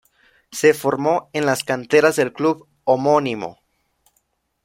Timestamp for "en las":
1.31-1.63